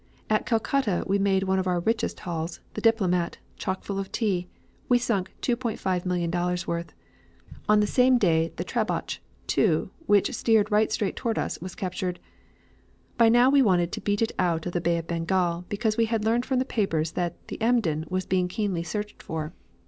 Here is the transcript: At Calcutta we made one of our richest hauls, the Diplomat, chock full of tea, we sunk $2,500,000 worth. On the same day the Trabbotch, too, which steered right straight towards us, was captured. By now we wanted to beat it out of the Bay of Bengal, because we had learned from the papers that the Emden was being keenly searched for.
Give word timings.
At 0.31 0.47
Calcutta 0.47 1.03
we 1.05 1.19
made 1.19 1.43
one 1.43 1.59
of 1.59 1.67
our 1.67 1.79
richest 1.79 2.21
hauls, 2.21 2.59
the 2.73 2.81
Diplomat, 2.81 3.37
chock 3.57 3.83
full 3.83 3.99
of 3.99 4.11
tea, 4.11 4.47
we 4.89 4.97
sunk 4.97 5.31
$2,500,000 5.43 6.65
worth. 6.65 6.91
On 7.69 7.81
the 7.81 7.85
same 7.85 8.17
day 8.17 8.51
the 8.55 8.63
Trabbotch, 8.63 9.21
too, 9.45 9.91
which 10.07 10.33
steered 10.33 10.71
right 10.71 10.91
straight 10.91 11.15
towards 11.15 11.37
us, 11.37 11.61
was 11.61 11.75
captured. 11.75 12.19
By 13.19 13.29
now 13.29 13.51
we 13.51 13.61
wanted 13.61 13.91
to 13.91 14.01
beat 14.01 14.23
it 14.23 14.31
out 14.39 14.65
of 14.65 14.71
the 14.73 14.81
Bay 14.81 14.97
of 14.97 15.05
Bengal, 15.05 15.65
because 15.69 15.97
we 15.97 16.05
had 16.05 16.25
learned 16.25 16.47
from 16.47 16.57
the 16.57 16.65
papers 16.65 17.11
that 17.11 17.35
the 17.49 17.61
Emden 17.61 18.05
was 18.09 18.25
being 18.25 18.47
keenly 18.47 18.81
searched 18.81 19.21
for. 19.21 19.53